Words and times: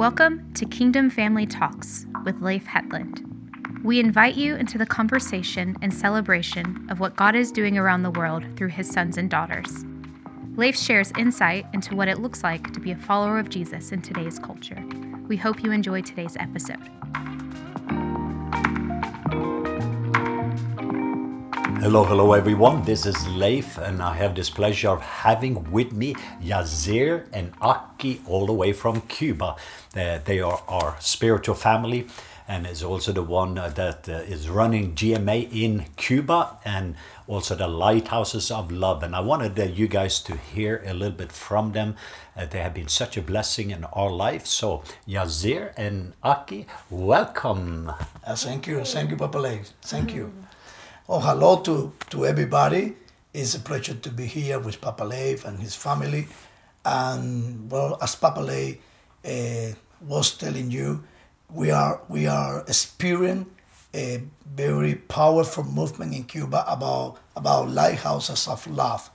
Welcome 0.00 0.50
to 0.54 0.64
Kingdom 0.64 1.10
Family 1.10 1.44
Talks 1.44 2.06
with 2.24 2.40
Leif 2.40 2.64
Hetland. 2.64 3.22
We 3.84 4.00
invite 4.00 4.34
you 4.34 4.56
into 4.56 4.78
the 4.78 4.86
conversation 4.86 5.76
and 5.82 5.92
celebration 5.92 6.86
of 6.88 7.00
what 7.00 7.16
God 7.16 7.34
is 7.34 7.52
doing 7.52 7.76
around 7.76 8.02
the 8.02 8.10
world 8.10 8.42
through 8.56 8.68
his 8.68 8.88
sons 8.88 9.18
and 9.18 9.28
daughters. 9.28 9.84
Leif 10.56 10.74
shares 10.74 11.12
insight 11.18 11.66
into 11.74 11.94
what 11.94 12.08
it 12.08 12.18
looks 12.18 12.42
like 12.42 12.72
to 12.72 12.80
be 12.80 12.92
a 12.92 12.96
follower 12.96 13.38
of 13.38 13.50
Jesus 13.50 13.92
in 13.92 14.00
today's 14.00 14.38
culture. 14.38 14.82
We 15.28 15.36
hope 15.36 15.62
you 15.62 15.70
enjoy 15.70 16.00
today's 16.00 16.38
episode. 16.38 16.90
Hello, 21.80 22.04
hello 22.04 22.34
everyone. 22.34 22.84
This 22.84 23.06
is 23.06 23.26
Leif, 23.26 23.78
and 23.78 24.02
I 24.02 24.12
have 24.12 24.34
this 24.34 24.50
pleasure 24.50 24.90
of 24.90 25.00
having 25.00 25.72
with 25.72 25.92
me 25.92 26.12
Yasser 26.42 27.24
and 27.32 27.54
Aki 27.58 28.20
all 28.26 28.44
the 28.44 28.52
way 28.52 28.74
from 28.74 29.00
Cuba. 29.08 29.56
Uh, 29.96 30.18
they 30.22 30.40
are 30.40 30.62
our 30.68 30.96
spiritual 31.00 31.54
family 31.54 32.06
and 32.46 32.66
is 32.66 32.82
also 32.82 33.12
the 33.12 33.22
one 33.22 33.56
uh, 33.56 33.68
that 33.68 34.06
uh, 34.10 34.12
is 34.12 34.50
running 34.50 34.94
GMA 34.94 35.50
in 35.50 35.86
Cuba 35.96 36.58
and 36.66 36.96
also 37.26 37.54
the 37.54 37.66
Lighthouses 37.66 38.50
of 38.50 38.70
Love. 38.70 39.02
And 39.02 39.16
I 39.16 39.20
wanted 39.20 39.58
uh, 39.58 39.62
you 39.62 39.88
guys 39.88 40.20
to 40.24 40.36
hear 40.36 40.82
a 40.84 40.92
little 40.92 41.16
bit 41.16 41.32
from 41.32 41.72
them. 41.72 41.96
Uh, 42.36 42.44
they 42.44 42.60
have 42.60 42.74
been 42.74 42.88
such 42.88 43.16
a 43.16 43.22
blessing 43.22 43.70
in 43.70 43.84
our 43.84 44.10
life. 44.10 44.44
So, 44.44 44.82
Yasser 45.08 45.72
and 45.78 46.12
Aki, 46.22 46.66
welcome. 46.90 47.90
Uh, 48.26 48.36
thank 48.36 48.66
you, 48.66 48.84
thank 48.84 49.08
you, 49.08 49.16
Papa 49.16 49.38
Leif. 49.38 49.70
Thank 49.80 50.14
you. 50.14 50.30
Oh, 51.12 51.18
hello 51.18 51.56
to, 51.62 51.92
to 52.10 52.24
everybody. 52.24 52.94
It's 53.34 53.56
a 53.56 53.58
pleasure 53.58 53.94
to 53.94 54.10
be 54.10 54.26
here 54.26 54.60
with 54.60 54.80
Papa 54.80 55.02
Leif 55.02 55.44
and 55.44 55.58
his 55.58 55.74
family. 55.74 56.28
And 56.84 57.68
well, 57.68 57.98
as 58.00 58.14
Papa 58.14 58.38
Leif 58.38 58.76
uh, 59.24 59.74
was 60.06 60.36
telling 60.36 60.70
you, 60.70 61.02
we 61.52 61.72
are 61.72 62.00
we 62.08 62.28
are 62.28 62.60
experiencing 62.60 63.50
a 63.92 64.22
very 64.54 64.94
powerful 64.94 65.64
movement 65.64 66.14
in 66.14 66.22
Cuba 66.22 66.64
about 66.68 67.18
about 67.34 67.68
lighthouses 67.70 68.46
of 68.46 68.64
love. 68.68 69.10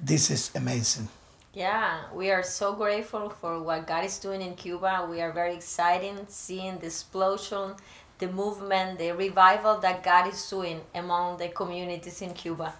This 0.00 0.30
is 0.30 0.50
amazing. 0.54 1.10
Yeah, 1.52 2.00
we 2.14 2.30
are 2.30 2.42
so 2.42 2.72
grateful 2.72 3.28
for 3.28 3.62
what 3.62 3.86
God 3.86 4.06
is 4.06 4.18
doing 4.18 4.40
in 4.40 4.54
Cuba. 4.54 5.06
We 5.10 5.20
are 5.20 5.32
very 5.32 5.54
excited 5.54 6.30
seeing 6.30 6.78
the 6.78 6.86
explosion, 6.86 7.74
the 8.18 8.28
movement, 8.28 8.98
the 8.98 9.12
revival 9.12 9.78
that 9.78 10.02
God 10.02 10.28
is 10.28 10.48
doing 10.48 10.80
among 10.94 11.38
the 11.38 11.48
communities 11.48 12.22
in 12.22 12.32
Cuba. 12.32 12.74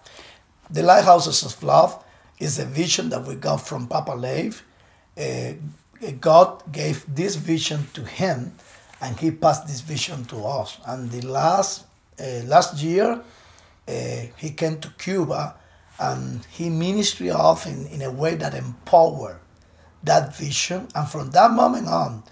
The 0.70 0.82
lighthouses 0.82 1.44
of 1.44 1.62
love 1.62 2.02
is 2.38 2.58
a 2.58 2.64
vision 2.64 3.08
that 3.10 3.24
we 3.24 3.34
got 3.36 3.58
from 3.58 3.86
Papa 3.86 4.12
Leif. 4.12 4.64
Uh, 5.16 5.52
God 6.20 6.62
gave 6.72 7.04
this 7.14 7.36
vision 7.36 7.86
to 7.94 8.02
him, 8.04 8.54
and 9.00 9.16
he 9.18 9.30
passed 9.30 9.66
this 9.66 9.80
vision 9.80 10.24
to 10.26 10.44
us. 10.44 10.78
And 10.86 11.10
the 11.10 11.26
last 11.26 11.86
uh, 12.18 12.42
last 12.46 12.82
year, 12.82 13.20
uh, 13.88 13.92
he 14.36 14.50
came 14.50 14.80
to 14.80 14.88
Cuba, 14.98 15.54
and 15.98 16.44
he 16.50 16.70
ministry 16.70 17.30
off 17.30 17.66
in, 17.66 17.86
in 17.86 18.02
a 18.02 18.10
way 18.10 18.34
that 18.36 18.54
empowered 18.54 19.38
that 20.02 20.36
vision. 20.36 20.88
And 20.94 21.08
from 21.08 21.30
that 21.30 21.50
moment 21.50 21.88
on, 21.88 22.22
uh, 22.22 22.30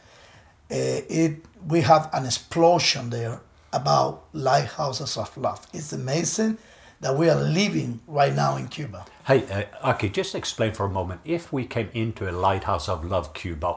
it 0.75 1.45
we 1.67 1.81
have 1.81 2.11
an 2.13 2.27
explosion 2.27 3.11
there 3.11 3.41
about 3.73 4.25
lighthouses 4.33 5.17
of 5.17 5.37
love. 5.37 5.67
It's 5.73 5.93
amazing 5.93 6.59
that 7.01 7.17
we 7.17 7.29
are 7.29 7.41
living 7.41 8.01
right 8.07 8.35
now 8.35 8.57
in 8.57 8.69
Cuba. 8.69 9.05
Hey, 9.27 9.45
uh, 9.51 9.91
Aki, 9.91 10.11
just 10.11 10.35
explain 10.35 10.73
for 10.73 10.87
a 10.87 10.91
moment. 10.91 11.21
If 11.25 11.53
we 11.53 11.67
came 11.67 11.91
into 11.93 12.29
a 12.29 12.33
Lighthouse 12.33 12.89
of 12.89 13.05
Love 13.05 13.35
Cuba, 13.35 13.77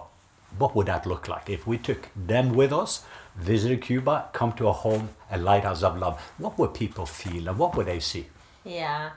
what 0.58 0.76
would 0.76 0.88
that 0.88 1.06
look 1.06 1.28
like? 1.28 1.50
If 1.50 1.66
we 1.67 1.78
took 1.78 2.09
them 2.16 2.54
with 2.54 2.72
us, 2.72 3.04
visited 3.36 3.82
Cuba, 3.82 4.30
come 4.33 4.54
to 4.54 4.67
a 4.67 4.73
home, 4.73 5.10
a 5.32 5.38
Lighthouse 5.38 5.83
of 5.83 5.98
Love, 5.98 6.21
what 6.38 6.58
would 6.58 6.73
people 6.73 7.05
feel 7.05 7.50
and 7.50 7.58
what 7.58 7.76
would 7.76 7.88
they 7.88 8.00
see? 8.00 8.27
Yeah. 8.64 9.11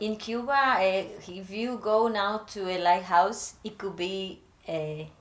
In 0.00 0.16
Cuba, 0.16 0.52
uh, 0.52 1.04
if 1.28 1.50
you 1.50 1.78
go 1.78 2.08
now 2.08 2.38
to 2.48 2.68
a 2.68 2.78
lighthouse, 2.78 3.54
it 3.62 3.78
could 3.78 3.96
be 3.96 4.40
uh, 4.68 4.72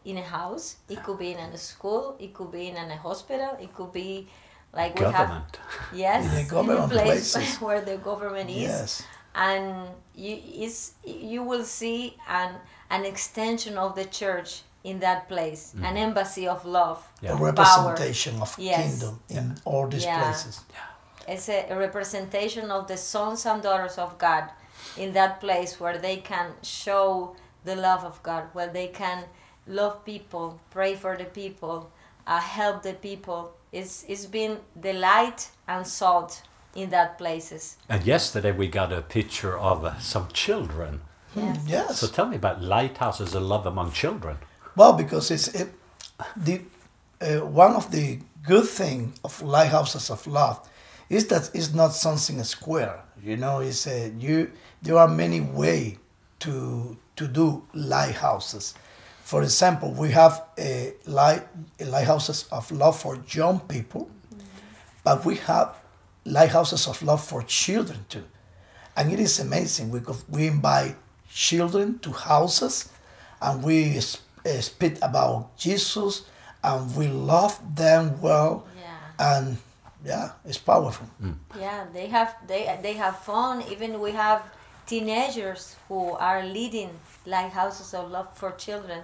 in 0.05 0.17
a 0.17 0.21
house, 0.23 0.75
it 0.89 1.01
could 1.03 1.17
be 1.19 1.31
in 1.31 1.39
a 1.39 1.57
school, 1.57 2.15
it 2.19 2.33
could 2.33 2.51
be 2.51 2.67
in 2.67 2.75
a 2.77 2.97
hospital, 2.97 3.57
it 3.59 3.73
could 3.73 3.91
be 3.91 4.27
like 4.73 4.95
we 4.99 5.05
have 5.05 5.13
Government. 5.13 5.59
yes 5.93 6.23
In 6.25 6.31
the 6.31 6.39
in 6.41 6.47
government 6.47 6.91
place 6.91 7.33
places. 7.33 7.57
where 7.65 7.81
the 7.81 7.97
government 7.97 8.49
is 8.49 8.61
Yes. 8.61 9.03
and 9.35 9.87
you 10.15 10.35
is 10.65 10.93
you 11.05 11.43
will 11.43 11.65
see 11.65 12.15
an 12.29 12.51
an 12.89 13.03
extension 13.05 13.77
of 13.77 13.95
the 13.95 14.05
church 14.05 14.61
in 14.83 14.99
that 14.99 15.27
place 15.27 15.73
an 15.83 15.95
embassy 15.97 16.47
of 16.47 16.65
love 16.65 16.99
Yeah. 17.21 17.33
A 17.33 17.35
power. 17.35 17.45
representation 17.51 18.41
of 18.41 18.55
Yes. 18.57 18.79
kingdom 18.81 19.19
in 19.29 19.45
all 19.65 19.87
these 19.87 20.05
Yeah. 20.05 20.19
places. 20.21 20.61
it's 21.27 21.49
a, 21.49 21.59
a 21.69 21.77
representation 21.77 22.71
of 22.71 22.87
the 22.87 22.97
sons 22.97 23.45
and 23.45 23.61
daughters 23.61 23.97
of 23.97 24.17
God 24.17 24.45
in 24.97 25.13
that 25.13 25.39
place 25.39 25.79
where 25.81 25.97
they 25.97 26.17
can 26.17 26.47
show 26.63 27.35
the 27.63 27.75
love 27.75 28.03
of 28.03 28.21
God, 28.23 28.45
where 28.53 28.67
they 28.67 28.87
can 28.87 29.25
love 29.67 30.03
people, 30.05 30.59
pray 30.69 30.95
for 30.95 31.17
the 31.17 31.25
people, 31.25 31.91
uh, 32.27 32.39
help 32.39 32.83
the 32.83 32.93
people. 32.93 33.53
It's, 33.71 34.05
it's 34.07 34.25
been 34.25 34.59
the 34.75 34.93
light 34.93 35.49
and 35.67 35.85
salt 35.85 36.43
in 36.75 36.89
that 36.89 37.17
places. 37.17 37.77
And 37.89 38.03
yesterday 38.05 38.51
we 38.51 38.67
got 38.67 38.91
a 38.91 39.01
picture 39.01 39.57
of 39.57 39.85
uh, 39.85 39.99
some 39.99 40.27
children. 40.33 41.01
Yes. 41.35 41.59
Yes. 41.67 41.99
So 41.99 42.07
tell 42.07 42.27
me 42.27 42.35
about 42.35 42.61
lighthouses 42.61 43.35
of 43.35 43.43
love 43.43 43.65
among 43.65 43.91
children. 43.91 44.37
Well, 44.75 44.93
because 44.93 45.31
it's 45.31 45.47
it, 45.49 45.69
the 46.35 46.61
uh, 47.21 47.45
one 47.45 47.73
of 47.73 47.91
the 47.91 48.19
good 48.43 48.65
thing 48.65 49.13
of 49.23 49.41
lighthouses 49.41 50.09
of 50.09 50.25
love 50.27 50.67
is 51.09 51.27
that 51.27 51.51
it's 51.53 51.73
not 51.73 51.89
something 51.93 52.43
square. 52.43 53.03
You 53.21 53.37
know, 53.37 53.59
it's 53.59 53.85
a, 53.87 54.09
you. 54.17 54.51
There 54.81 54.97
are 54.97 55.07
many 55.07 55.41
way 55.41 55.97
to 56.41 56.97
to 57.15 57.27
do 57.27 57.63
lighthouses. 57.73 58.73
For 59.23 59.43
example, 59.43 59.93
we 59.93 60.11
have 60.11 60.43
a 60.57 60.93
light 61.05 61.43
a 61.79 61.85
lighthouses 61.85 62.45
of 62.51 62.71
love 62.71 62.99
for 62.99 63.17
young 63.29 63.59
people, 63.67 64.09
but 65.03 65.25
we 65.25 65.35
have 65.47 65.69
lighthouses 66.25 66.87
of 66.87 67.01
love 67.01 67.23
for 67.23 67.43
children 67.43 68.05
too, 68.09 68.23
and 68.95 69.11
it 69.11 69.19
is 69.19 69.39
amazing 69.39 69.91
because 69.91 70.23
we 70.29 70.47
invite 70.47 70.95
children 71.33 71.99
to 71.99 72.11
houses, 72.11 72.89
and 73.41 73.63
we 73.63 73.97
s- 73.97 74.17
uh, 74.45 74.61
speak 74.61 74.97
about 75.01 75.55
Jesus, 75.57 76.23
and 76.63 76.95
we 76.95 77.07
love 77.07 77.57
them 77.75 78.19
well, 78.21 78.63
Yeah. 78.75 79.35
and 79.37 79.57
yeah, 80.05 80.31
it's 80.45 80.57
powerful. 80.59 81.07
Yeah, 81.59 81.85
they 81.93 82.07
have 82.07 82.35
they 82.47 82.79
they 82.81 82.93
have 82.93 83.15
fun. 83.19 83.61
Even 83.71 83.99
we 84.01 84.11
have 84.11 84.41
teenagers 84.85 85.75
who 85.87 86.11
are 86.11 86.43
leading 86.43 86.89
lighthouses 87.25 87.93
of 87.93 88.11
love 88.11 88.35
for 88.35 88.51
children. 88.51 89.03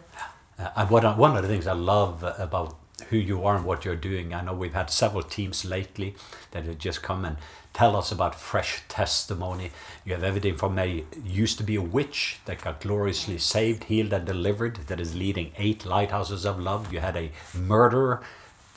Uh, 0.58 0.70
and 0.76 0.90
what 0.90 1.06
I, 1.06 1.16
one 1.16 1.36
of 1.36 1.44
the 1.44 1.48
things 1.48 1.68
I 1.68 1.74
love 1.74 2.24
about 2.24 2.76
who 3.10 3.18
you 3.18 3.44
are 3.46 3.56
and 3.56 3.66
what 3.66 3.86
you're 3.86 3.96
doing, 3.96 4.34
I 4.34 4.42
know 4.42 4.54
we've 4.54 4.74
had 4.74 4.90
several 4.90 5.24
teams 5.24 5.64
lately 5.64 6.16
that 6.52 6.66
have 6.66 6.80
just 6.80 7.04
come 7.04 7.26
and 7.26 7.38
tell 7.74 7.96
us 7.96 8.12
about 8.12 8.34
fresh 8.34 8.82
testimony. 8.88 9.72
You 10.04 10.14
have 10.14 10.24
everything 10.24 10.56
from 10.56 10.80
a 10.80 11.06
used 11.24 11.60
to 11.60 11.64
be 11.64 11.76
a 11.76 11.82
witch 11.82 12.40
that 12.46 12.64
got 12.64 12.82
gloriously 12.82 13.38
saved, 13.38 13.84
healed, 13.84 14.14
and 14.14 14.26
delivered, 14.26 14.78
that 14.88 15.00
is 15.00 15.16
leading 15.16 15.52
eight 15.58 15.86
lighthouses 15.86 16.44
of 16.44 16.60
love. 16.60 16.92
You 16.92 17.02
had 17.02 17.16
a 17.16 17.32
murderer 17.54 18.24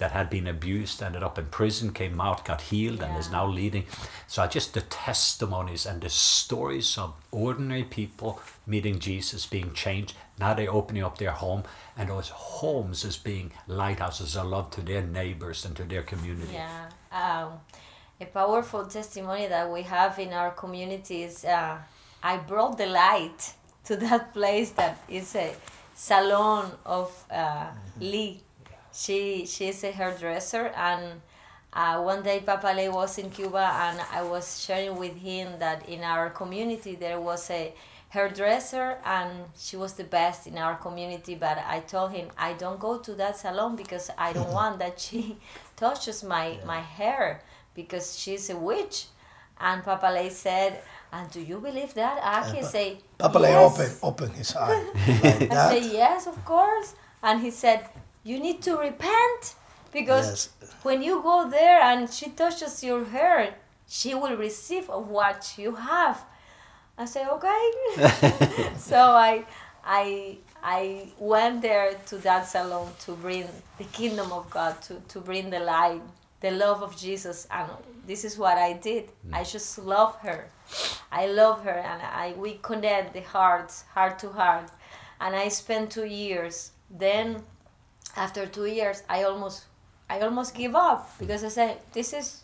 that 0.01 0.13
had 0.13 0.31
been 0.31 0.47
abused, 0.47 1.03
ended 1.03 1.23
up 1.23 1.39
in 1.39 1.47
prison, 1.47 1.93
came 1.93 2.21
out, 2.21 2.45
got 2.45 2.63
healed, 2.63 3.03
and 3.03 3.17
is 3.19 3.31
now 3.31 3.47
leading. 3.47 3.85
So 4.27 4.43
I 4.43 4.47
just 4.47 4.73
the 4.73 4.81
testimonies 4.81 5.85
and 5.85 6.01
the 6.01 6.09
stories 6.09 6.97
of 6.97 7.15
ordinary 7.31 7.85
people 7.85 8.41
meeting 8.67 8.99
Jesus, 8.99 9.45
being 9.45 9.73
changed. 9.75 10.15
Now 10.39 10.55
they're 10.55 10.73
opening 10.73 11.05
up 11.05 11.19
their 11.19 11.33
home, 11.33 11.65
and 11.99 12.09
those 12.09 12.31
homes 12.31 13.05
as 13.05 13.19
being 13.19 13.53
lighthouses 13.69 14.37
of 14.37 14.47
love 14.47 14.71
to 14.71 14.81
their 14.81 15.03
neighbors 15.03 15.67
and 15.67 15.77
to 15.77 15.85
their 15.85 16.03
community. 16.03 16.55
Yeah, 16.55 16.89
um, 17.13 17.61
a 18.21 18.25
powerful 18.25 18.87
testimony 18.87 19.47
that 19.49 19.71
we 19.71 19.83
have 19.83 20.19
in 20.19 20.33
our 20.33 20.51
community 20.51 21.25
is 21.25 21.45
uh, 21.45 21.77
I 22.23 22.39
brought 22.39 22.79
the 22.79 22.87
light 22.87 23.53
to 23.85 23.97
that 23.97 24.33
place 24.39 24.71
that 24.71 24.99
is 25.11 25.37
a 25.37 25.55
salon 25.95 26.73
of 26.87 27.13
uh, 27.31 27.67
Lee. 28.01 28.41
She 28.93 29.47
she's 29.47 29.85
a 29.85 29.93
hairdresser, 29.93 30.67
and 30.77 31.21
uh, 31.73 32.01
one 32.03 32.23
day 32.23 32.41
Papa 32.41 32.73
Le 32.75 32.91
was 32.91 33.19
in 33.19 33.31
Cuba, 33.31 33.71
and 33.87 34.01
I 34.13 34.23
was 34.23 34.63
sharing 34.65 34.97
with 34.97 35.17
him 35.17 35.59
that 35.59 35.89
in 35.89 36.03
our 36.03 36.31
community 36.31 36.97
there 36.97 37.21
was 37.21 37.51
a 37.51 37.73
hairdresser, 38.09 38.99
and 39.05 39.31
she 39.57 39.77
was 39.77 39.95
the 39.95 40.05
best 40.05 40.47
in 40.47 40.59
our 40.59 40.77
community. 40.77 41.35
But 41.37 41.59
I 41.59 41.81
told 41.81 42.13
him 42.13 42.29
I 42.37 42.55
don't 42.55 42.81
go 42.81 42.99
to 42.99 43.15
that 43.15 43.37
salon 43.37 43.77
because 43.77 44.11
I 44.19 44.33
don't 44.33 44.53
want 44.61 44.79
that 44.81 45.01
she 45.01 45.37
touches 45.77 46.23
my 46.25 46.59
my 46.67 46.81
hair 46.81 47.43
because 47.75 48.19
she's 48.19 48.51
a 48.51 48.57
witch. 48.57 49.07
And 49.63 49.85
Papa 49.85 50.07
Le 50.07 50.31
said, 50.31 50.81
"And 51.13 51.31
do 51.31 51.41
you 51.41 51.61
believe 51.61 51.93
that?" 51.95 52.19
Aki 52.23 52.63
say, 52.63 52.99
Papa 53.19 53.39
Lay 53.39 53.51
yes. 53.51 53.73
open 53.79 53.91
open 54.03 54.31
his 54.31 54.57
eye 54.57 54.83
like 55.23 55.53
I 55.53 55.71
say 55.71 55.93
yes, 55.93 56.27
of 56.27 56.43
course. 56.45 56.95
And 57.23 57.41
he 57.41 57.51
said, 57.51 57.85
you 58.23 58.39
need 58.39 58.63
to 58.63 58.77
repent 58.77 59.55
because 59.93 60.29
Yes. 60.61 60.75
when 60.83 61.03
you 61.03 61.23
go 61.23 61.49
there 61.49 61.81
and 61.81 62.09
she 62.11 62.31
touches 62.31 62.83
your 62.85 63.05
hair, 63.05 63.55
she 63.89 64.15
will 64.15 64.37
receive 64.37 64.89
of 64.91 65.09
what 65.09 65.55
you 65.59 65.75
have. 65.75 66.25
I 66.99 67.07
say, 67.07 67.27
okay. 67.27 67.71
so 68.77 68.99
I, 68.99 69.45
I, 69.85 70.39
I 70.63 71.09
went 71.19 71.63
there 71.63 71.95
to 72.07 72.19
that 72.19 72.47
salon 72.47 72.93
to 73.07 73.13
bring 73.13 73.49
the 73.79 73.85
kingdom 73.85 74.33
of 74.33 74.51
God, 74.51 74.81
to, 74.83 75.01
to 75.09 75.21
bring 75.21 75.51
the 75.51 75.61
light, 75.61 76.03
the 76.41 76.51
love 76.51 76.83
of 76.83 76.97
Jesus, 76.97 77.47
and 77.51 77.69
this 78.07 78.25
is 78.25 78.39
what 78.39 78.59
I 78.59 78.75
did. 78.75 79.07
Mm. 79.27 79.35
I 79.35 79.45
just 79.45 79.79
love 79.79 80.17
her. 80.17 80.49
I 81.11 81.27
love 81.27 81.65
her, 81.65 81.79
and 81.91 82.01
I 82.03 82.35
we 82.37 82.59
connect 82.63 83.15
the 83.15 83.23
hearts, 83.23 83.85
heart 83.95 84.19
to 84.21 84.29
heart, 84.31 84.71
and 85.21 85.35
I 85.35 85.49
spent 85.49 85.91
two 85.91 86.07
years. 86.07 86.73
Then, 86.91 87.43
after 88.17 88.47
two 88.47 88.67
years, 88.67 89.03
I 89.09 89.25
almost, 89.25 89.65
I 90.09 90.21
almost 90.21 90.55
give 90.55 90.75
up 90.75 91.11
because 91.19 91.45
I 91.45 91.49
said, 91.49 91.79
this 91.93 92.13
is 92.13 92.43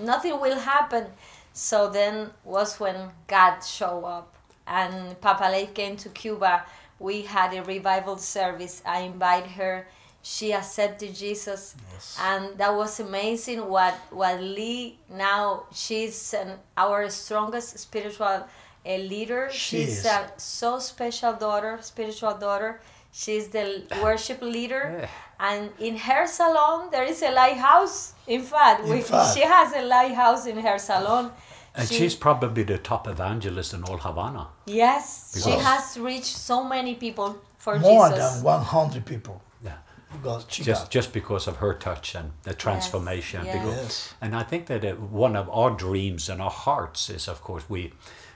nothing 0.00 0.40
will 0.40 0.58
happen. 0.58 1.06
So 1.52 1.90
then 1.90 2.30
was 2.44 2.80
when 2.80 3.10
God 3.26 3.60
showed 3.60 4.04
up 4.04 4.34
and 4.66 5.20
Papa 5.20 5.50
Leif 5.50 5.74
came 5.74 5.96
to 5.96 6.08
Cuba. 6.08 6.64
We 6.98 7.22
had 7.22 7.52
a 7.54 7.62
revival 7.62 8.16
service. 8.16 8.82
I 8.86 9.00
invited 9.00 9.50
her. 9.52 9.86
She 10.24 10.52
accepted 10.52 11.16
Jesus, 11.16 11.74
and 12.20 12.56
that 12.56 12.72
was 12.72 13.00
amazing. 13.00 13.68
What 13.68 13.94
what 14.10 14.40
Lee 14.40 14.96
now 15.10 15.64
she's 15.72 16.32
an, 16.32 16.58
our 16.76 17.10
strongest 17.10 17.76
spiritual 17.76 18.46
uh, 18.86 18.96
leader. 18.96 19.48
She 19.50 19.78
she's 19.78 19.98
is. 19.98 20.06
a 20.06 20.30
so 20.36 20.78
special 20.78 21.32
daughter, 21.32 21.78
spiritual 21.82 22.34
daughter. 22.38 22.80
She's 23.14 23.48
the 23.48 23.82
worship 24.02 24.40
leader, 24.40 25.06
and 25.38 25.70
in 25.78 25.96
her 25.98 26.26
salon 26.26 26.88
there 26.90 27.04
is 27.04 27.22
a 27.22 27.30
lighthouse. 27.30 28.14
In 28.26 28.42
fact, 28.42 28.84
In 28.84 28.90
we, 28.90 29.00
fact. 29.02 29.34
she 29.36 29.42
has 29.44 29.74
a 29.74 29.82
lighthouse 29.82 30.46
in 30.46 30.58
her 30.58 30.78
salon. 30.78 31.30
And 31.74 31.88
She- 31.88 31.98
she's 31.98 32.16
probably 32.16 32.62
the 32.64 32.78
top 32.78 33.06
evangelist 33.06 33.74
in 33.74 33.84
all 33.84 33.98
Havana. 33.98 34.48
yes, 34.66 35.32
she 35.44 35.50
has 35.50 35.98
reached 35.98 36.36
so 36.36 36.64
many 36.64 36.94
people 36.94 37.36
for 37.58 37.78
More 37.78 38.08
Jesus. 38.08 38.34
than 38.36 38.44
100 38.44 39.04
people. 39.04 39.42
Yeah. 39.62 39.76
Because 40.12 40.44
Just 40.46 40.90
just 40.90 41.12
because 41.12 41.46
of 41.46 41.56
her 41.56 41.74
touch 41.74 42.14
and 42.14 42.32
the 42.44 42.54
transformation. 42.54 43.44
yes. 43.44 43.54
Because- 43.56 43.76
Yes. 43.82 44.14
And 44.22 44.34
I 44.34 44.42
think 44.42 44.66
that 44.66 44.84
uh, 44.84 44.92
one 45.26 45.36
of 45.36 45.48
our 45.50 45.70
dreams 45.70 46.28
and 46.30 46.40
our 46.40 46.50
hearts 46.50 47.10
is, 47.10 47.28
of 47.28 47.40
course, 47.42 47.64
we. 47.68 47.92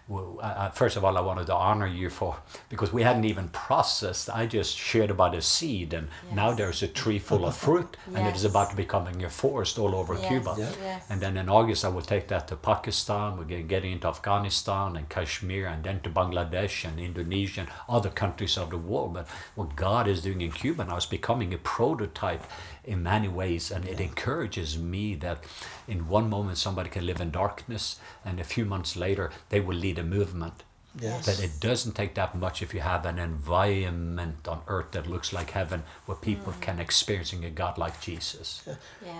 Uh, 0.09 0.37
uh, 0.41 0.71
first 0.71 0.97
of 0.97 1.05
all, 1.05 1.19
I 1.19 1.21
wanted 1.21 1.47
to 1.47 1.55
honor 1.55 1.87
you 1.87 2.11
for 2.11 2.37
because 2.69 2.93
we 2.93 3.03
hadn't 3.03 3.25
even 3.25 3.49
processed. 3.49 4.31
I 4.31 4.47
just 4.47 4.77
shared 4.77 5.11
about 5.11 5.35
a 5.35 5.43
seed, 5.43 5.93
and 5.93 6.09
now 6.33 6.53
there's 6.53 6.81
a 6.83 6.89
tree 6.89 7.19
full 7.19 7.45
of 7.45 7.57
fruit, 7.57 7.97
and 8.15 8.27
it 8.29 8.37
is 8.37 8.45
about 8.45 8.71
to 8.71 8.77
becoming 8.77 9.25
a 9.25 9.31
forest 9.31 9.79
all 9.79 9.97
over 9.97 10.15
Yes, 10.15 10.29
Cuba. 10.29 10.55
Yeah. 10.57 10.71
yes. 10.81 11.07
And 11.11 11.21
then 11.21 11.37
in 11.37 11.49
August, 11.49 11.85
I 11.85 11.89
will 11.89 12.03
take 12.03 12.29
that 12.29 12.47
to 12.49 12.57
Pakistan. 12.57 13.37
We're 13.37 13.45
going 13.45 13.67
getting 13.67 13.93
into 13.93 14.07
Afghanistan 14.07 14.97
and 14.97 15.09
Kashmir, 15.09 15.67
and 15.67 15.83
then 15.83 16.01
to 16.03 16.11
Bangladesh 16.11 16.85
and 16.85 17.01
Indonesia 17.01 17.63
and 17.63 17.69
other 17.89 18.11
countries 18.11 18.57
of 18.57 18.71
the 18.71 18.79
world. 18.79 19.15
But 19.15 19.27
what 19.57 19.75
God 19.75 20.07
is 20.07 20.23
doing 20.23 20.41
in 20.41 20.53
Cuba 20.53 20.85
now 20.85 20.97
is 20.97 21.07
becoming 21.07 21.53
a 21.53 21.59
prototype 21.59 22.45
in 22.85 23.03
many 23.03 23.27
ways, 23.27 23.73
and 23.73 23.85
it 23.85 24.01
encourages 24.01 24.79
me 24.79 25.17
that 25.17 25.43
in 25.89 26.09
one 26.09 26.31
moment 26.31 26.59
somebody 26.59 26.89
can 26.89 27.05
live 27.05 27.21
in 27.21 27.33
darkness, 27.33 27.99
and 28.25 28.39
a 28.39 28.45
few 28.45 28.65
months 28.65 28.95
later 28.97 29.33
they 29.49 29.59
will 29.59 29.77
lead 29.77 29.96
a 29.99 30.03
movement. 30.03 30.63
Yes. 30.99 31.27
That 31.27 31.45
it 31.45 31.61
doesn't 31.61 31.93
take 31.95 32.15
that 32.15 32.35
much 32.35 32.63
if 32.63 32.73
you 32.73 32.81
have 32.81 33.05
an 33.05 33.19
environment 33.19 34.49
on 34.49 34.63
earth 34.67 34.93
that 34.93 35.07
looks 35.07 35.31
like 35.31 35.51
heaven, 35.51 35.83
where 36.07 36.17
people 36.17 36.55
can 36.61 36.79
experiencing 36.79 37.45
a 37.45 37.51
God 37.51 37.77
like 37.77 38.01
Jesus. 38.01 38.63
yes. 38.67 38.77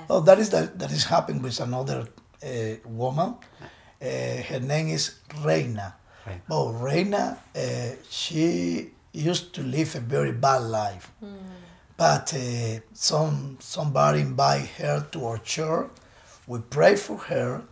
Oh, 0.09 0.21
that 0.21 0.39
is 0.39 0.49
that, 0.51 0.79
that 0.79 0.91
is 0.91 1.05
happening 1.05 1.43
with 1.43 1.61
another 1.61 2.07
uh, 2.43 2.49
woman. 2.87 3.35
Uh, 4.01 4.43
her 4.49 4.61
name 4.61 4.89
is 4.89 5.17
Reina. 5.45 5.95
Reina. 6.27 6.43
Oh, 6.51 6.73
Reina, 6.73 7.39
uh, 7.55 7.97
she 8.09 8.91
used 9.13 9.55
to 9.55 9.63
live 9.63 9.95
a 9.97 10.01
very 10.01 10.33
bad 10.33 10.63
life, 10.63 11.11
but 11.97 12.33
uh, 12.35 12.81
some 12.93 13.57
somebody 13.61 14.21
invited 14.21 14.69
her 14.79 15.07
to 15.13 15.25
our 15.27 15.39
church. 15.39 15.89
We 16.47 16.61
prayed 16.61 16.99
for 16.99 17.17
her, 17.19 17.63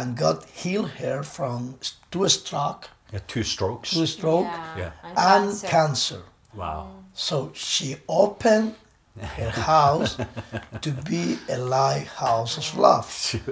and 0.00 0.16
God 0.16 0.44
healed 0.62 0.90
her 1.02 1.22
from 1.22 1.78
two 2.10 2.28
stroke, 2.28 2.88
Yeah, 3.12 3.20
two 3.26 3.42
strokes. 3.42 3.90
two 3.90 4.06
stroke, 4.06 4.44
Yeah. 4.46 4.78
Yeah. 4.78 4.90
And, 5.04 5.18
and 5.18 5.50
cancer. 5.50 5.66
cancer. 5.68 6.22
Wow. 6.54 6.88
So 7.14 7.50
she 7.54 7.96
opened 8.08 8.74
her 9.20 9.50
house 9.72 10.16
to 10.84 10.90
be 11.10 11.38
a 11.48 11.56
lighthouse 11.58 12.58
of 12.58 12.78
love. 12.78 13.06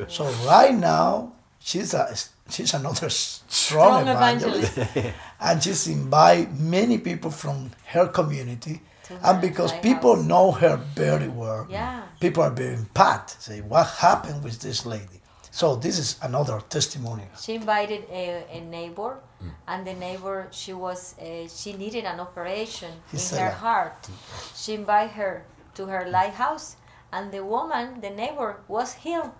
So 0.08 0.24
right 0.46 0.74
now 0.74 1.32
she's 1.58 1.94
a 1.94 2.14
she's 2.50 2.74
another 2.74 3.08
strong, 3.08 4.04
Strong 4.04 4.08
evangelist, 4.08 4.76
evangelist. 4.78 5.16
and 5.40 5.62
she's 5.62 5.86
invite 5.88 6.52
many 6.58 6.98
people 6.98 7.30
from 7.30 7.70
her 7.86 8.06
community. 8.08 8.80
To 9.04 9.14
And 9.22 9.40
because 9.40 9.70
lighthouse. 9.72 9.82
people 9.94 10.16
know 10.16 10.52
her 10.52 10.76
very 10.94 11.28
well, 11.28 11.66
Yeah. 11.70 12.02
people 12.20 12.42
are 12.42 12.50
very 12.50 12.74
impacted. 12.74 13.40
Say, 13.40 13.60
what 13.60 13.86
happened 13.86 14.42
with 14.44 14.60
this 14.60 14.84
lady? 14.86 15.20
So 15.54 15.76
this 15.76 16.00
is 16.00 16.18
another 16.20 16.60
testimony. 16.68 17.22
She 17.40 17.54
invited 17.54 18.02
a, 18.10 18.44
a 18.50 18.60
neighbor, 18.60 19.20
and 19.68 19.86
the 19.86 19.94
neighbor 19.94 20.48
she 20.50 20.72
was 20.72 21.14
uh, 21.20 21.46
she 21.46 21.74
needed 21.74 22.04
an 22.04 22.18
operation 22.18 22.90
in 22.90 23.18
Gisela. 23.18 23.42
her 23.42 23.50
heart. 23.52 24.08
She 24.56 24.74
invited 24.74 25.12
her 25.12 25.44
to 25.76 25.86
her 25.86 26.10
lighthouse, 26.10 26.74
and 27.12 27.30
the 27.30 27.44
woman, 27.44 28.00
the 28.00 28.10
neighbor, 28.10 28.56
was 28.66 28.94
healed. 28.94 29.30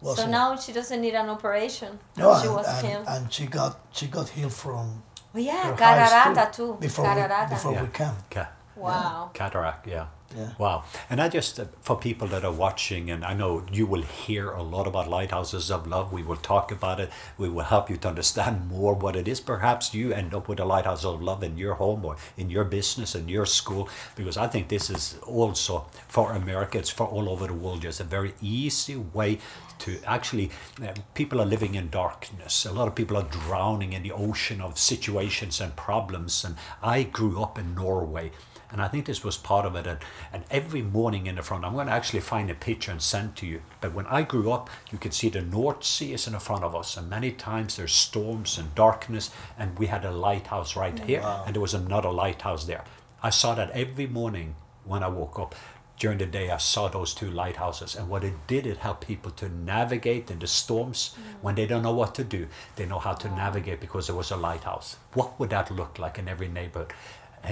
Was 0.00 0.16
so 0.16 0.22
healed. 0.22 0.30
now 0.30 0.56
she 0.56 0.72
doesn't 0.72 1.00
need 1.00 1.14
an 1.14 1.28
operation. 1.30 1.98
No, 2.16 2.38
she 2.40 2.46
and, 2.46 2.56
was 2.56 2.68
and, 2.68 2.86
healed. 2.86 3.06
and 3.08 3.32
she 3.32 3.46
got 3.46 3.72
she 3.90 4.06
got 4.06 4.28
healed 4.28 4.52
from 4.52 5.02
yeah, 5.34 5.64
her 5.64 5.72
eyes 5.72 6.12
Cararata 6.12 6.52
too. 6.52 6.76
Before 6.78 7.06
Cararata. 7.06 7.48
we, 7.48 7.54
before 7.56 7.72
we 7.72 7.88
came. 7.88 8.16
Ca- 8.30 8.52
wow. 8.76 9.30
Cataract, 9.34 9.84
yeah. 9.88 10.06
Yeah. 10.34 10.50
Wow. 10.58 10.84
And 11.08 11.20
I 11.20 11.28
just, 11.28 11.60
uh, 11.60 11.66
for 11.80 11.96
people 11.96 12.26
that 12.28 12.44
are 12.44 12.52
watching, 12.52 13.10
and 13.10 13.24
I 13.24 13.32
know 13.32 13.64
you 13.72 13.86
will 13.86 14.02
hear 14.02 14.50
a 14.50 14.62
lot 14.62 14.86
about 14.86 15.08
lighthouses 15.08 15.70
of 15.70 15.86
love. 15.86 16.12
We 16.12 16.22
will 16.22 16.36
talk 16.36 16.72
about 16.72 17.00
it. 17.00 17.10
We 17.38 17.48
will 17.48 17.64
help 17.64 17.88
you 17.88 17.96
to 17.98 18.08
understand 18.08 18.68
more 18.68 18.94
what 18.94 19.14
it 19.14 19.28
is. 19.28 19.40
Perhaps 19.40 19.94
you 19.94 20.12
end 20.12 20.34
up 20.34 20.48
with 20.48 20.58
a 20.58 20.64
lighthouse 20.64 21.04
of 21.04 21.22
love 21.22 21.42
in 21.42 21.56
your 21.56 21.74
home 21.74 22.04
or 22.04 22.16
in 22.36 22.50
your 22.50 22.64
business, 22.64 23.14
in 23.14 23.28
your 23.28 23.46
school, 23.46 23.88
because 24.16 24.36
I 24.36 24.48
think 24.48 24.68
this 24.68 24.90
is 24.90 25.16
also 25.22 25.86
for 26.08 26.32
America, 26.32 26.78
it's 26.78 26.90
for 26.90 27.06
all 27.06 27.28
over 27.28 27.46
the 27.46 27.54
world, 27.54 27.82
just 27.82 28.00
a 28.00 28.04
very 28.04 28.34
easy 28.42 28.96
way 28.96 29.38
to 29.78 29.98
actually, 30.06 30.50
uh, 30.82 30.94
people 31.14 31.40
are 31.40 31.46
living 31.46 31.74
in 31.74 31.90
darkness. 31.90 32.64
A 32.64 32.72
lot 32.72 32.88
of 32.88 32.94
people 32.94 33.16
are 33.16 33.22
drowning 33.22 33.92
in 33.92 34.02
the 34.02 34.12
ocean 34.12 34.60
of 34.60 34.78
situations 34.78 35.60
and 35.60 35.76
problems. 35.76 36.44
And 36.44 36.56
I 36.82 37.04
grew 37.04 37.42
up 37.42 37.58
in 37.58 37.74
Norway. 37.74 38.32
And 38.72 38.82
I 38.82 38.88
think 38.88 39.06
this 39.06 39.22
was 39.22 39.36
part 39.36 39.64
of 39.64 39.76
it. 39.76 39.86
And, 39.86 40.00
and 40.32 40.44
every 40.50 40.82
morning 40.82 41.26
in 41.26 41.36
the 41.36 41.42
front, 41.42 41.64
I'm 41.64 41.74
going 41.74 41.86
to 41.86 41.92
actually 41.92 42.20
find 42.20 42.50
a 42.50 42.54
picture 42.54 42.90
and 42.90 43.02
send 43.02 43.36
to 43.36 43.46
you. 43.46 43.62
But 43.80 43.94
when 43.94 44.06
I 44.06 44.22
grew 44.22 44.50
up, 44.52 44.70
you 44.90 44.98
could 44.98 45.14
see 45.14 45.28
the 45.28 45.42
North 45.42 45.84
Sea 45.84 46.12
is 46.12 46.26
in 46.26 46.32
the 46.32 46.40
front 46.40 46.64
of 46.64 46.74
us. 46.74 46.96
And 46.96 47.08
many 47.08 47.32
times 47.32 47.76
there's 47.76 47.94
storms 47.94 48.58
and 48.58 48.74
darkness. 48.74 49.30
And 49.58 49.78
we 49.78 49.86
had 49.86 50.04
a 50.04 50.10
lighthouse 50.10 50.76
right 50.76 50.98
here. 50.98 51.22
And 51.46 51.54
there 51.54 51.62
was 51.62 51.74
another 51.74 52.10
lighthouse 52.10 52.64
there. 52.64 52.84
I 53.22 53.30
saw 53.30 53.54
that 53.54 53.70
every 53.70 54.06
morning 54.06 54.56
when 54.84 55.02
I 55.02 55.08
woke 55.08 55.38
up. 55.38 55.54
During 55.98 56.18
the 56.18 56.26
day, 56.26 56.50
I 56.50 56.58
saw 56.58 56.88
those 56.88 57.14
two 57.14 57.30
lighthouses. 57.30 57.96
And 57.96 58.10
what 58.10 58.22
it 58.22 58.34
did, 58.46 58.66
it 58.66 58.76
helped 58.76 59.06
people 59.06 59.30
to 59.32 59.48
navigate 59.48 60.30
in 60.30 60.38
the 60.38 60.46
storms 60.46 61.14
mm. 61.14 61.42
when 61.42 61.54
they 61.54 61.66
don't 61.66 61.82
know 61.82 61.94
what 61.94 62.14
to 62.16 62.24
do. 62.24 62.48
They 62.76 62.84
know 62.84 62.98
how 62.98 63.14
to 63.14 63.28
navigate 63.28 63.80
because 63.80 64.06
there 64.06 64.16
was 64.16 64.30
a 64.30 64.36
lighthouse. 64.36 64.96
What 65.14 65.40
would 65.40 65.48
that 65.50 65.70
look 65.70 65.98
like 65.98 66.18
in 66.18 66.28
every 66.28 66.48
neighborhood? 66.48 66.92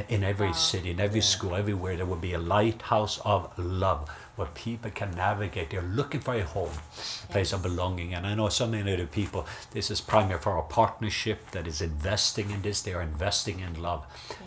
In 0.08 0.24
every 0.24 0.52
city, 0.52 0.90
in 0.90 1.00
every 1.00 1.20
school, 1.20 1.54
everywhere, 1.54 1.96
there 1.96 2.06
will 2.06 2.16
be 2.16 2.32
a 2.32 2.38
lighthouse 2.38 3.20
of 3.24 3.52
love 3.58 4.10
where 4.36 4.48
people 4.48 4.90
can 4.90 5.12
navigate. 5.12 5.70
They're 5.70 5.82
looking 5.82 6.20
for 6.20 6.34
a 6.34 6.42
home, 6.42 6.70
a 7.28 7.32
place 7.32 7.52
of 7.52 7.62
belonging. 7.62 8.14
And 8.14 8.26
I 8.26 8.34
know 8.34 8.48
so 8.48 8.66
many 8.66 8.92
other 8.92 9.06
people, 9.06 9.46
this 9.70 9.90
is 9.90 10.00
primary 10.00 10.40
for 10.40 10.56
a 10.56 10.62
partnership 10.62 11.50
that 11.52 11.66
is 11.66 11.80
investing 11.80 12.50
in 12.50 12.62
this. 12.62 12.82
They 12.82 12.94
are 12.94 13.02
investing 13.02 13.60
in 13.60 13.80
love. 13.80 14.04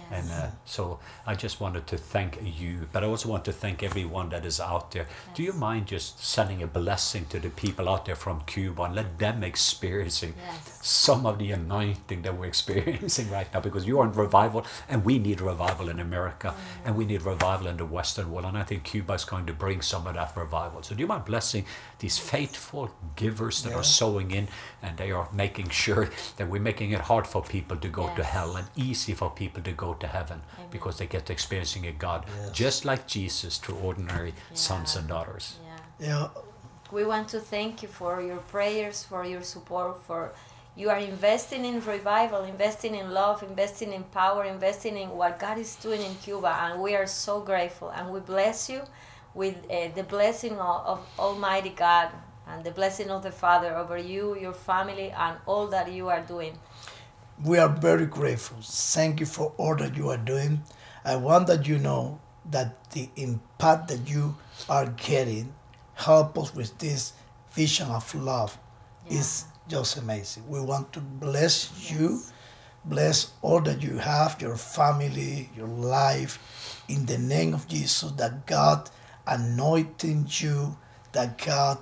And 0.09 0.31
uh, 0.31 0.47
so 0.63 0.99
I 1.25 1.35
just 1.35 1.59
wanted 1.59 1.85
to 1.87 1.97
thank 1.97 2.39
you, 2.41 2.87
but 2.93 3.03
I 3.03 3.07
also 3.07 3.27
want 3.27 3.43
to 3.43 3.51
thank 3.51 3.83
everyone 3.83 4.29
that 4.29 4.45
is 4.45 4.57
out 4.57 4.91
there. 4.91 5.05
Do 5.35 5.43
you 5.43 5.51
mind 5.51 5.87
just 5.87 6.23
sending 6.23 6.63
a 6.63 6.67
blessing 6.67 7.25
to 7.25 7.39
the 7.39 7.49
people 7.49 7.89
out 7.89 8.05
there 8.05 8.15
from 8.15 8.39
Cuba 8.45 8.83
and 8.83 8.95
let 8.95 9.19
them 9.19 9.43
experiencing 9.43 10.33
Yes. 10.37 10.79
some 10.81 11.25
of 11.25 11.39
the 11.39 11.51
anointing 11.51 12.21
that 12.21 12.37
we're 12.37 12.45
experiencing 12.55 13.29
right 13.29 13.53
now 13.53 13.59
because 13.59 13.85
you 13.85 13.99
are 13.99 14.05
in 14.05 14.13
revival 14.13 14.65
and 14.87 15.03
we 15.03 15.19
need 15.19 15.41
revival 15.41 15.89
in 15.89 15.99
America 15.99 16.55
and 16.85 16.95
we 16.95 17.03
need 17.03 17.23
revival 17.23 17.67
in 17.67 17.75
the 17.75 17.85
Western 17.85 18.31
world. 18.31 18.45
And 18.45 18.57
I 18.57 18.63
think 18.63 18.85
Cuba 18.85 19.13
is 19.13 19.25
going 19.25 19.45
to 19.47 19.53
bring 19.53 19.76
bring 19.77 19.81
some 19.83 20.07
of 20.07 20.15
that 20.15 20.35
revival. 20.35 20.81
So 20.81 20.95
do 20.95 21.01
you 21.01 21.07
mind 21.07 21.25
blessing 21.25 21.65
these 21.99 22.17
faithful 22.17 22.89
givers 23.15 23.63
that 23.63 23.73
are 23.73 23.83
sowing 23.83 24.31
in 24.31 24.47
and 24.81 24.97
they 24.97 25.11
are 25.11 25.29
making 25.33 25.69
sure 25.69 26.09
that 26.37 26.49
we're 26.49 26.61
making 26.61 26.91
it 26.91 27.01
hard 27.01 27.27
for 27.27 27.41
people 27.43 27.77
to 27.77 27.89
go 27.89 28.07
to 28.15 28.23
hell 28.23 28.55
and 28.57 28.67
easy 28.75 29.13
for 29.13 29.29
people 29.29 29.61
to 29.63 29.71
go 29.71 29.93
to 29.95 30.07
heaven 30.07 30.41
because 30.71 30.97
they 30.97 31.07
get 31.07 31.29
experiencing 31.29 31.85
a 31.85 31.91
God 31.91 32.25
Yes. 32.27 32.51
just 32.51 32.85
like 32.85 33.07
Jesus 33.07 33.57
through 33.57 33.77
ordinary 33.77 34.33
sons 34.53 34.95
and 34.95 35.07
daughters. 35.07 35.45
Yeah. 35.63 36.07
Yeah, 36.07 36.27
We 36.91 37.03
want 37.05 37.27
to 37.29 37.39
thank 37.39 37.81
you 37.83 37.89
for 37.89 38.21
your 38.21 38.41
prayers, 38.55 39.03
for 39.03 39.25
your 39.25 39.43
support, 39.43 39.91
for 40.07 40.31
you 40.75 40.89
are 40.89 40.99
investing 40.99 41.65
in 41.65 41.75
revival, 41.81 42.43
investing 42.43 42.93
in 42.95 43.07
love, 43.11 43.41
investing 43.43 43.91
in 43.93 44.03
power, 44.03 44.43
investing 44.45 44.95
in 44.97 45.09
what 45.09 45.39
God 45.39 45.57
is 45.57 45.75
doing 45.75 46.01
in 46.01 46.13
Cuba, 46.25 46.51
and 46.63 46.79
we 46.81 46.95
are 46.95 47.07
so 47.07 47.41
grateful. 47.41 47.89
And 47.89 48.09
we 48.13 48.19
bless 48.19 48.69
you 48.69 48.81
with 49.37 49.55
uh, 49.69 49.89
the 49.95 50.03
blessing 50.03 50.53
of, 50.53 50.85
of 50.93 50.99
Almighty 51.19 51.69
God 51.69 52.09
and 52.47 52.63
the 52.63 52.71
blessing 52.71 53.11
of 53.11 53.21
the 53.21 53.31
Father 53.31 53.75
over 53.77 53.97
you, 53.97 54.35
your 54.35 54.53
family, 54.53 55.11
and 55.11 55.37
all 55.45 55.67
that 55.67 55.91
you 55.91 56.09
are 56.09 56.21
doing. 56.21 56.57
we 57.43 57.59
are 57.59 57.69
very 57.69 58.07
grateful. 58.07 58.57
Thank 58.61 59.19
you 59.19 59.27
for 59.27 59.53
all 59.57 59.75
that 59.75 59.95
you 59.95 60.09
are 60.09 60.17
doing. 60.17 60.63
I 61.05 61.17
want 61.17 61.45
that 61.47 61.67
you 61.67 61.77
know 61.77 62.19
that 62.49 62.89
the 62.91 63.09
impact 63.15 63.89
that 63.89 64.09
you 64.09 64.35
are 64.67 64.87
getting 64.87 65.53
help 65.93 66.37
us 66.37 66.55
with 66.55 66.77
this 66.79 67.13
vision 67.51 67.87
of 67.89 68.13
love 68.15 68.57
is 69.09 69.45
just 69.67 69.97
amazing. 69.97 70.49
We 70.49 70.61
want 70.61 70.93
to 70.93 70.99
bless 70.99 71.91
you, 71.91 72.21
bless 72.85 73.31
all 73.43 73.61
that 73.61 73.83
you 73.83 73.97
have, 73.97 74.41
your 74.41 74.57
family, 74.57 75.49
your 75.55 75.67
life, 75.67 76.83
in 76.87 77.05
the 77.05 77.19
name 77.19 77.53
of 77.53 77.67
Jesus, 77.67 78.11
that 78.13 78.47
God 78.47 78.89
anointing 79.27 80.27
you, 80.29 80.77
that 81.11 81.37
God 81.37 81.77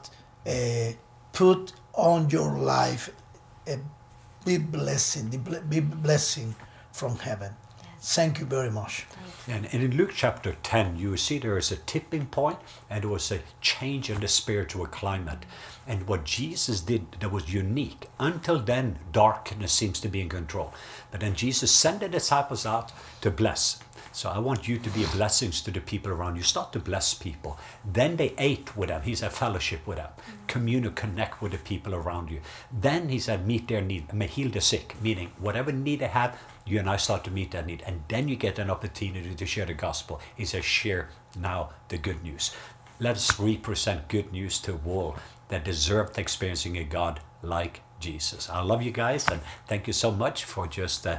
uh, 0.45 0.93
put 1.33 1.73
on 1.93 2.29
your 2.29 2.57
life 2.57 3.09
a 3.67 3.77
big 4.45 4.71
blessing, 4.71 5.29
the 5.29 5.37
big 5.37 6.01
blessing 6.01 6.55
from 6.91 7.17
heaven. 7.17 7.51
Thank 7.99 8.39
you 8.39 8.45
very 8.45 8.69
much. 8.69 9.07
And, 9.47 9.67
and 9.73 9.81
in 9.81 9.97
Luke 9.97 10.11
chapter 10.13 10.55
10, 10.61 10.97
you 10.97 11.17
see 11.17 11.39
there 11.39 11.57
is 11.57 11.71
a 11.71 11.75
tipping 11.75 12.27
point 12.27 12.59
and 12.87 13.03
there 13.03 13.09
was 13.09 13.31
a 13.31 13.39
change 13.61 14.11
in 14.11 14.19
the 14.19 14.27
spiritual 14.27 14.85
climate. 14.85 15.45
And 15.87 16.07
what 16.07 16.23
Jesus 16.23 16.81
did 16.81 17.13
that 17.19 17.31
was 17.31 17.51
unique. 17.51 18.07
Until 18.19 18.59
then, 18.59 18.99
darkness 19.11 19.73
seems 19.73 19.99
to 20.01 20.07
be 20.07 20.21
in 20.21 20.29
control. 20.29 20.71
But 21.09 21.21
then 21.21 21.33
Jesus 21.33 21.71
sent 21.71 22.01
the 22.01 22.07
disciples 22.07 22.63
out 22.65 22.91
to 23.21 23.31
bless. 23.31 23.79
So 24.15 24.29
I 24.29 24.39
want 24.39 24.65
you 24.65 24.77
to 24.77 24.89
be 24.91 25.03
a 25.03 25.07
blessing 25.07 25.51
to 25.51 25.71
the 25.71 25.81
people 25.81 26.09
around 26.09 26.37
you. 26.37 26.41
Start 26.41 26.71
to 26.71 26.79
bless 26.79 27.13
people. 27.13 27.59
Then 27.83 28.15
they 28.15 28.33
ate 28.37 28.77
with 28.77 28.87
them. 28.87 29.01
He 29.01 29.13
said 29.13 29.33
fellowship 29.33 29.85
with 29.85 29.97
them. 29.97 30.07
Mm. 30.07 30.47
Commune, 30.47 30.91
connect 30.93 31.41
with 31.41 31.51
the 31.51 31.57
people 31.57 31.93
around 31.93 32.31
you. 32.31 32.39
Then 32.71 33.09
he 33.09 33.19
said 33.19 33.45
meet 33.45 33.67
their 33.67 33.81
need, 33.81 34.13
may 34.13 34.27
heal 34.27 34.49
the 34.49 34.61
sick, 34.61 34.95
meaning 35.01 35.31
whatever 35.37 35.73
need 35.73 35.99
they 35.99 36.07
have, 36.07 36.39
you 36.65 36.79
and 36.79 36.89
I 36.89 36.95
start 36.95 37.25
to 37.25 37.29
meet 37.29 37.51
that 37.51 37.65
need. 37.65 37.83
And 37.85 38.03
then 38.07 38.29
you 38.29 38.37
get 38.37 38.57
an 38.57 38.69
opportunity 38.69 39.35
to 39.35 39.45
share 39.45 39.65
the 39.65 39.73
gospel. 39.73 40.21
He 40.33 40.45
says 40.45 40.63
share 40.63 41.09
now 41.37 41.71
the 41.89 41.97
good 41.97 42.23
news. 42.23 42.51
Let 43.01 43.17
us 43.17 43.37
represent 43.37 44.07
good 44.07 44.31
news 44.31 44.59
to 44.59 44.75
a 44.75 44.77
world 44.77 45.19
that 45.49 45.65
deserved 45.65 46.17
experiencing 46.17 46.77
a 46.77 46.85
God 46.85 47.19
like 47.41 47.81
Jesus. 48.05 48.49
I 48.49 48.61
love 48.61 48.83
you 48.83 48.91
guys 48.91 49.27
and 49.27 49.41
thank 49.67 49.87
you 49.87 49.93
so 49.93 50.11
much 50.11 50.45
for 50.45 50.67
just 50.67 51.07
uh, 51.07 51.17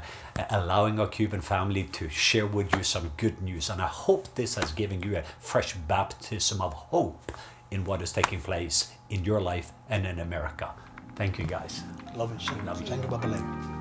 allowing 0.50 1.00
our 1.00 1.08
Cuban 1.08 1.40
family 1.40 1.82
to 1.98 2.08
share 2.08 2.46
with 2.46 2.74
you 2.76 2.84
some 2.84 3.10
good 3.16 3.42
news. 3.42 3.68
And 3.68 3.82
I 3.82 3.88
hope 3.88 4.34
this 4.36 4.54
has 4.54 4.70
given 4.70 5.02
you 5.02 5.16
a 5.16 5.24
fresh 5.40 5.74
baptism 5.74 6.60
of 6.60 6.72
hope 6.72 7.32
in 7.72 7.84
what 7.84 8.02
is 8.02 8.12
taking 8.12 8.40
place 8.40 8.92
in 9.10 9.24
your 9.24 9.40
life 9.40 9.72
and 9.90 10.06
in 10.06 10.20
America. 10.20 10.70
Thank 11.16 11.38
you 11.40 11.46
guys. 11.46 11.82
Love 12.14 12.30
you. 12.32 12.38
Thank 12.38 12.80
you. 12.80 12.86
Thank 12.86 13.02
you, 13.02 13.08
Papa 13.08 13.26
Lane. 13.26 13.76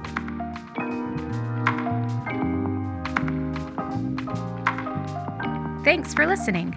Thanks 5.83 6.15
for 6.15 6.25
listening. 6.25 6.73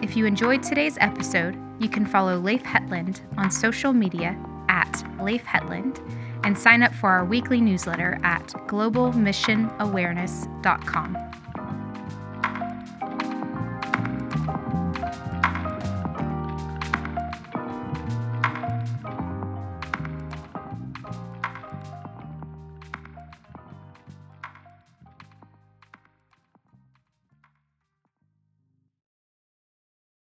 If 0.00 0.16
you 0.16 0.26
enjoyed 0.26 0.62
today's 0.62 0.96
episode, 1.00 1.56
you 1.80 1.88
can 1.88 2.06
follow 2.06 2.38
Leif 2.38 2.62
Hetland 2.62 3.22
on 3.36 3.50
social 3.50 3.92
media 3.92 4.28
at 4.30 4.51
Leif 5.22 5.44
Hetland 5.44 6.00
and 6.44 6.58
sign 6.58 6.82
up 6.82 6.92
for 6.94 7.08
our 7.08 7.24
weekly 7.24 7.60
newsletter 7.60 8.18
at 8.22 8.46
globalmissionawareness.com. 8.68 11.31